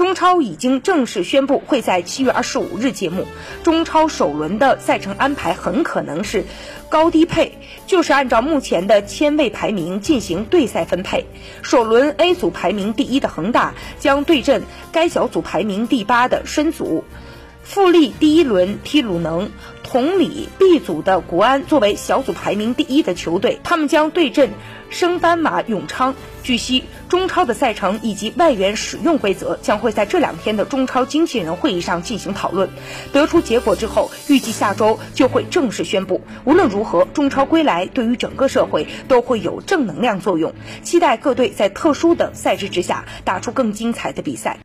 [0.00, 3.26] 中超已经正式宣布会在七月二十五日揭幕。
[3.62, 6.46] 中超首轮的赛程安排很可能是
[6.88, 11.26] 高低配，就是按照目前的签位排名进行对赛分配。
[11.60, 17.04] 首轮 A 组排名第一的恒大将对阵该小组排名第八的申足。
[17.62, 19.50] 富力第一轮踢鲁能。
[19.82, 24.50] 同理，B 组的国安作为小组排名第一的球队，他们将对阵
[24.88, 26.14] 升班马永昌。
[26.42, 32.68] 据悉，中超的赛程以及外援使用规则将会在这两天的中超经纪人会议上进行讨论。
[33.12, 36.20] 得出结果之后，预计下周就会正式宣布。
[36.44, 40.52] 无论如何，中超归来对于整个社会都会有正能量作用。
[40.82, 44.58] 期待各队在特殊的赛制之下打出更精彩的比赛。